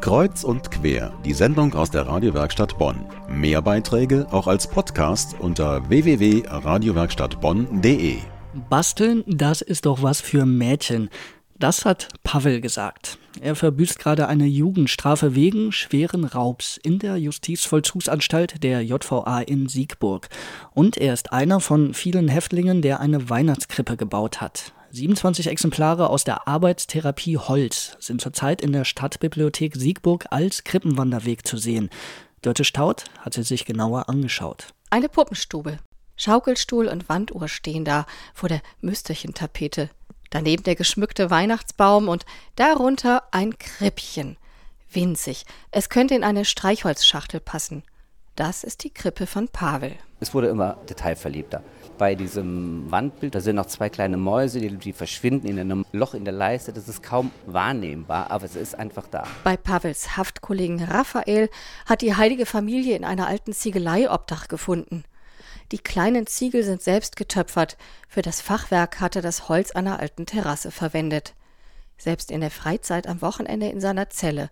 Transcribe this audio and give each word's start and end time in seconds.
Kreuz 0.00 0.44
und 0.44 0.70
quer, 0.70 1.12
die 1.24 1.32
Sendung 1.32 1.74
aus 1.74 1.90
der 1.90 2.06
Radiowerkstatt 2.06 2.78
Bonn. 2.78 3.04
Mehr 3.28 3.60
Beiträge 3.60 4.28
auch 4.30 4.46
als 4.46 4.68
Podcast 4.68 5.34
unter 5.40 5.88
www.radiowerkstattbonn.de. 5.88 8.18
Basteln, 8.70 9.24
das 9.26 9.60
ist 9.60 9.86
doch 9.86 10.00
was 10.02 10.20
für 10.20 10.46
Mädchen. 10.46 11.10
Das 11.58 11.84
hat 11.84 12.06
Pavel 12.22 12.60
gesagt. 12.60 13.18
Er 13.40 13.56
verbüßt 13.56 13.98
gerade 13.98 14.28
eine 14.28 14.46
Jugendstrafe 14.46 15.34
wegen 15.34 15.72
schweren 15.72 16.24
Raubs 16.24 16.78
in 16.80 17.00
der 17.00 17.16
Justizvollzugsanstalt 17.16 18.62
der 18.62 18.82
JVA 18.82 19.40
in 19.40 19.68
Siegburg. 19.68 20.28
Und 20.72 20.96
er 20.96 21.14
ist 21.14 21.32
einer 21.32 21.58
von 21.60 21.94
vielen 21.94 22.28
Häftlingen, 22.28 22.82
der 22.82 23.00
eine 23.00 23.28
Weihnachtskrippe 23.28 23.96
gebaut 23.96 24.40
hat. 24.40 24.72
27 24.90 25.48
Exemplare 25.48 26.08
aus 26.08 26.24
der 26.24 26.48
Arbeitstherapie 26.48 27.36
Holz 27.36 27.96
sind 28.00 28.20
zurzeit 28.20 28.62
in 28.62 28.72
der 28.72 28.84
Stadtbibliothek 28.84 29.76
Siegburg 29.76 30.26
als 30.30 30.64
Krippenwanderweg 30.64 31.46
zu 31.46 31.58
sehen. 31.58 31.90
Dörte 32.42 32.64
Staud 32.64 33.04
hat 33.20 33.34
sie 33.34 33.42
sich 33.42 33.66
genauer 33.66 34.08
angeschaut. 34.08 34.68
Eine 34.90 35.08
Puppenstube. 35.08 35.78
Schaukelstuhl 36.16 36.88
und 36.88 37.08
Wanduhr 37.08 37.48
stehen 37.48 37.84
da 37.84 38.06
vor 38.32 38.48
der 38.48 38.62
Müsterchentapete. 38.80 39.90
Daneben 40.30 40.62
der 40.62 40.74
geschmückte 40.74 41.30
Weihnachtsbaum 41.30 42.08
und 42.08 42.24
darunter 42.56 43.22
ein 43.30 43.58
Krippchen. 43.58 44.36
Winzig. 44.90 45.44
Es 45.70 45.90
könnte 45.90 46.14
in 46.14 46.24
eine 46.24 46.44
Streichholzschachtel 46.44 47.40
passen. 47.40 47.82
Das 48.38 48.62
ist 48.62 48.84
die 48.84 48.90
Krippe 48.90 49.26
von 49.26 49.48
Pavel. 49.48 49.96
Es 50.20 50.32
wurde 50.32 50.46
immer 50.46 50.78
detailverliebter. 50.88 51.60
Bei 51.98 52.14
diesem 52.14 52.88
Wandbild, 52.88 53.34
da 53.34 53.40
sind 53.40 53.56
noch 53.56 53.66
zwei 53.66 53.88
kleine 53.88 54.16
Mäuse, 54.16 54.60
die, 54.60 54.76
die, 54.76 54.92
verschwinden 54.92 55.48
in 55.48 55.58
einem 55.58 55.84
Loch 55.90 56.14
in 56.14 56.24
der 56.24 56.34
Leiste. 56.34 56.72
Das 56.72 56.88
ist 56.88 57.02
kaum 57.02 57.32
wahrnehmbar, 57.46 58.30
aber 58.30 58.44
es 58.44 58.54
ist 58.54 58.78
einfach 58.78 59.08
da. 59.08 59.24
Bei 59.42 59.56
Pavels 59.56 60.16
Haftkollegen 60.16 60.84
Raphael 60.84 61.50
hat 61.84 62.00
die 62.00 62.14
heilige 62.14 62.46
Familie 62.46 62.94
in 62.94 63.04
einer 63.04 63.26
alten 63.26 63.52
Ziegelei 63.52 64.08
Obdach 64.08 64.46
gefunden. 64.46 65.02
Die 65.72 65.78
kleinen 65.78 66.28
Ziegel 66.28 66.62
sind 66.62 66.80
selbst 66.80 67.16
getöpfert. 67.16 67.76
Für 68.06 68.22
das 68.22 68.40
Fachwerk 68.40 69.00
hat 69.00 69.16
er 69.16 69.22
das 69.22 69.48
Holz 69.48 69.72
einer 69.72 69.98
alten 69.98 70.26
Terrasse 70.26 70.70
verwendet. 70.70 71.34
Selbst 71.96 72.30
in 72.30 72.40
der 72.40 72.52
Freizeit 72.52 73.08
am 73.08 73.20
Wochenende 73.20 73.66
in 73.66 73.80
seiner 73.80 74.10
Zelle 74.10 74.48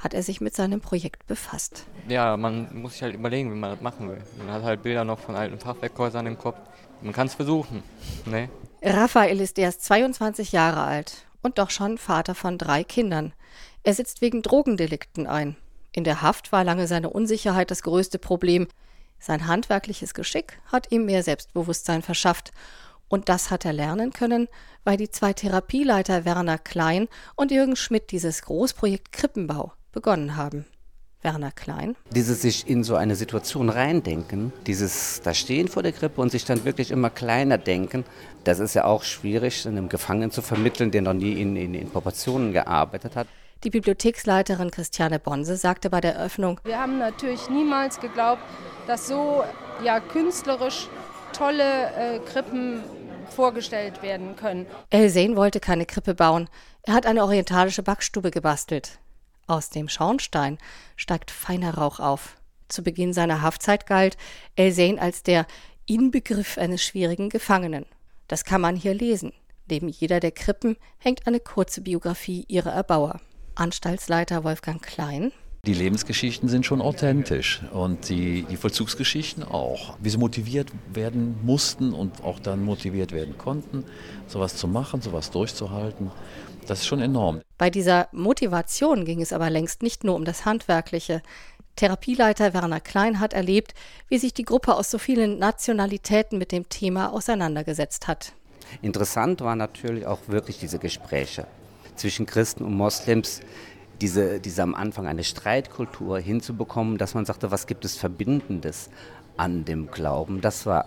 hat 0.00 0.14
er 0.14 0.22
sich 0.22 0.40
mit 0.40 0.56
seinem 0.56 0.80
Projekt 0.80 1.26
befasst. 1.26 1.84
Ja, 2.08 2.36
man 2.36 2.74
muss 2.74 2.94
sich 2.94 3.02
halt 3.02 3.14
überlegen, 3.14 3.52
wie 3.52 3.56
man 3.56 3.70
das 3.70 3.80
machen 3.82 4.08
will. 4.08 4.22
Man 4.38 4.50
hat 4.50 4.62
halt 4.62 4.82
Bilder 4.82 5.04
noch 5.04 5.18
von 5.18 5.36
alten 5.36 5.58
Fachwerkhäusern 5.58 6.26
im 6.26 6.38
Kopf. 6.38 6.58
Man 7.02 7.12
kann 7.12 7.26
es 7.26 7.34
versuchen. 7.34 7.82
Ne? 8.24 8.48
Raphael 8.82 9.40
ist 9.40 9.58
erst 9.58 9.84
22 9.84 10.52
Jahre 10.52 10.82
alt 10.82 11.26
und 11.42 11.58
doch 11.58 11.70
schon 11.70 11.98
Vater 11.98 12.34
von 12.34 12.56
drei 12.56 12.82
Kindern. 12.82 13.34
Er 13.82 13.94
sitzt 13.94 14.22
wegen 14.22 14.42
Drogendelikten 14.42 15.26
ein. 15.26 15.56
In 15.92 16.04
der 16.04 16.22
Haft 16.22 16.50
war 16.50 16.64
lange 16.64 16.86
seine 16.86 17.10
Unsicherheit 17.10 17.70
das 17.70 17.82
größte 17.82 18.18
Problem. 18.18 18.68
Sein 19.18 19.46
handwerkliches 19.46 20.14
Geschick 20.14 20.58
hat 20.66 20.90
ihm 20.92 21.04
mehr 21.04 21.22
Selbstbewusstsein 21.22 22.02
verschafft. 22.02 22.52
Und 23.08 23.28
das 23.28 23.50
hat 23.50 23.64
er 23.64 23.72
lernen 23.72 24.12
können, 24.12 24.48
weil 24.84 24.96
die 24.96 25.10
zwei 25.10 25.32
Therapieleiter 25.32 26.24
Werner 26.24 26.58
Klein 26.58 27.08
und 27.34 27.50
Jürgen 27.50 27.76
Schmidt 27.76 28.12
dieses 28.12 28.42
Großprojekt 28.42 29.12
Krippenbau 29.12 29.72
begonnen 29.92 30.36
haben. 30.36 30.64
Werner 31.22 31.52
Klein. 31.52 31.96
Dieses 32.14 32.40
sich 32.40 32.66
in 32.66 32.82
so 32.82 32.94
eine 32.96 33.14
Situation 33.14 33.68
reindenken, 33.68 34.52
dieses 34.66 35.20
da 35.22 35.34
stehen 35.34 35.68
vor 35.68 35.82
der 35.82 35.92
Krippe 35.92 36.20
und 36.20 36.30
sich 36.30 36.46
dann 36.46 36.64
wirklich 36.64 36.90
immer 36.90 37.10
kleiner 37.10 37.58
denken, 37.58 38.04
das 38.44 38.58
ist 38.58 38.74
ja 38.74 38.84
auch 38.84 39.02
schwierig, 39.02 39.66
einem 39.66 39.90
Gefangenen 39.90 40.30
zu 40.30 40.40
vermitteln, 40.40 40.90
der 40.90 41.02
noch 41.02 41.12
nie 41.12 41.40
in, 41.40 41.56
in, 41.56 41.74
in 41.74 41.90
Proportionen 41.90 42.52
gearbeitet 42.52 43.16
hat. 43.16 43.26
Die 43.64 43.70
Bibliotheksleiterin 43.70 44.70
Christiane 44.70 45.18
Bonse 45.18 45.56
sagte 45.56 45.90
bei 45.90 46.00
der 46.00 46.14
Eröffnung: 46.14 46.58
Wir 46.64 46.80
haben 46.80 46.98
natürlich 46.98 47.50
niemals 47.50 48.00
geglaubt, 48.00 48.40
dass 48.86 49.06
so 49.06 49.44
ja, 49.84 50.00
künstlerisch 50.00 50.88
tolle 51.34 51.92
äh, 51.94 52.18
Krippen 52.20 52.82
vorgestellt 53.28 54.02
werden 54.02 54.36
können. 54.36 54.66
Elsen 54.88 55.36
wollte 55.36 55.60
keine 55.60 55.84
Krippe 55.84 56.14
bauen. 56.14 56.48
Er 56.82 56.94
hat 56.94 57.04
eine 57.04 57.22
orientalische 57.22 57.82
Backstube 57.82 58.30
gebastelt. 58.30 58.98
Aus 59.50 59.68
dem 59.68 59.88
Schornstein 59.88 60.58
steigt 60.94 61.32
feiner 61.32 61.74
Rauch 61.74 61.98
auf. 61.98 62.36
Zu 62.68 62.84
Beginn 62.84 63.12
seiner 63.12 63.42
Haftzeit 63.42 63.84
galt 63.84 64.16
Elsein 64.54 65.00
als 65.00 65.24
der 65.24 65.44
Inbegriff 65.86 66.56
eines 66.56 66.84
schwierigen 66.84 67.30
Gefangenen. 67.30 67.84
Das 68.28 68.44
kann 68.44 68.60
man 68.60 68.76
hier 68.76 68.94
lesen. 68.94 69.32
Neben 69.68 69.88
jeder 69.88 70.20
der 70.20 70.30
Krippen 70.30 70.76
hängt 70.98 71.26
eine 71.26 71.40
kurze 71.40 71.80
Biografie 71.80 72.44
ihrer 72.46 72.70
Erbauer. 72.70 73.20
Anstaltsleiter 73.56 74.44
Wolfgang 74.44 74.80
Klein. 74.80 75.32
Die 75.66 75.74
Lebensgeschichten 75.74 76.48
sind 76.48 76.64
schon 76.64 76.80
authentisch 76.80 77.60
und 77.72 78.08
die, 78.08 78.44
die 78.44 78.56
Vollzugsgeschichten 78.56 79.44
auch. 79.44 79.98
Wie 80.00 80.08
sie 80.08 80.16
motiviert 80.16 80.70
werden 80.94 81.38
mussten 81.42 81.92
und 81.92 82.24
auch 82.24 82.38
dann 82.38 82.64
motiviert 82.64 83.12
werden 83.12 83.36
konnten, 83.36 83.84
sowas 84.26 84.56
zu 84.56 84.66
machen, 84.68 85.02
sowas 85.02 85.30
durchzuhalten. 85.30 86.10
Das 86.66 86.80
ist 86.80 86.86
schon 86.86 87.02
enorm. 87.02 87.42
Bei 87.58 87.68
dieser 87.68 88.08
Motivation 88.12 89.04
ging 89.04 89.20
es 89.20 89.34
aber 89.34 89.50
längst 89.50 89.82
nicht 89.82 90.02
nur 90.02 90.14
um 90.14 90.24
das 90.24 90.46
Handwerkliche. 90.46 91.20
Therapieleiter 91.76 92.54
Werner 92.54 92.80
Klein 92.80 93.20
hat 93.20 93.34
erlebt, 93.34 93.74
wie 94.08 94.18
sich 94.18 94.32
die 94.32 94.44
Gruppe 94.44 94.74
aus 94.74 94.90
so 94.90 94.96
vielen 94.96 95.38
Nationalitäten 95.38 96.38
mit 96.38 96.52
dem 96.52 96.70
Thema 96.70 97.12
auseinandergesetzt 97.12 98.08
hat. 98.08 98.32
Interessant 98.80 99.42
waren 99.42 99.58
natürlich 99.58 100.06
auch 100.06 100.20
wirklich 100.26 100.58
diese 100.58 100.78
Gespräche 100.78 101.46
zwischen 101.96 102.24
Christen 102.24 102.64
und 102.64 102.74
Moslems, 102.74 103.40
diese, 104.00 104.40
diese 104.40 104.62
am 104.62 104.74
Anfang 104.74 105.06
eine 105.06 105.24
Streitkultur 105.24 106.18
hinzubekommen, 106.18 106.98
dass 106.98 107.14
man 107.14 107.24
sagte, 107.24 107.50
was 107.50 107.66
gibt 107.66 107.84
es 107.84 107.96
Verbindendes 107.96 108.90
an 109.36 109.64
dem 109.64 109.90
Glauben. 109.90 110.40
Das 110.40 110.66
war 110.66 110.86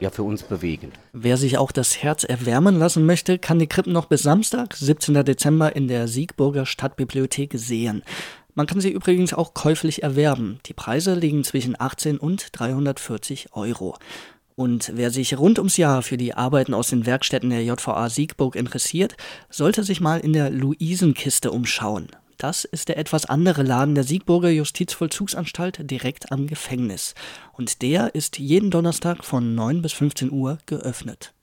ja 0.00 0.10
für 0.10 0.22
uns 0.22 0.42
bewegend. 0.42 0.94
Wer 1.12 1.36
sich 1.36 1.58
auch 1.58 1.72
das 1.72 2.02
Herz 2.02 2.24
erwärmen 2.24 2.78
lassen 2.78 3.06
möchte, 3.06 3.38
kann 3.38 3.58
die 3.58 3.66
Krippen 3.66 3.92
noch 3.92 4.06
bis 4.06 4.22
Samstag, 4.22 4.74
17. 4.74 5.24
Dezember, 5.24 5.76
in 5.76 5.88
der 5.88 6.08
Siegburger 6.08 6.66
Stadtbibliothek 6.66 7.52
sehen. 7.54 8.02
Man 8.54 8.66
kann 8.66 8.80
sie 8.80 8.90
übrigens 8.90 9.34
auch 9.34 9.54
käuflich 9.54 10.02
erwerben. 10.02 10.60
Die 10.66 10.74
Preise 10.74 11.14
liegen 11.14 11.42
zwischen 11.42 11.74
18 11.78 12.18
und 12.18 12.48
340 12.52 13.48
Euro. 13.52 13.96
Und 14.56 14.92
wer 14.94 15.10
sich 15.10 15.36
rund 15.36 15.58
ums 15.58 15.76
Jahr 15.76 16.02
für 16.02 16.16
die 16.16 16.34
Arbeiten 16.34 16.74
aus 16.74 16.90
den 16.90 17.06
Werkstätten 17.06 17.50
der 17.50 17.64
JVA 17.64 18.08
Siegburg 18.08 18.54
interessiert, 18.54 19.16
sollte 19.50 19.82
sich 19.82 20.00
mal 20.00 20.20
in 20.20 20.32
der 20.32 20.50
Luisenkiste 20.50 21.50
umschauen. 21.50 22.08
Das 22.38 22.64
ist 22.64 22.88
der 22.88 22.98
etwas 22.98 23.26
andere 23.26 23.62
Laden 23.62 23.94
der 23.94 24.04
Siegburger 24.04 24.50
Justizvollzugsanstalt 24.50 25.90
direkt 25.90 26.32
am 26.32 26.46
Gefängnis. 26.46 27.14
Und 27.52 27.82
der 27.82 28.14
ist 28.14 28.38
jeden 28.38 28.70
Donnerstag 28.70 29.24
von 29.24 29.54
9 29.54 29.82
bis 29.82 29.92
15 29.92 30.30
Uhr 30.30 30.58
geöffnet. 30.66 31.34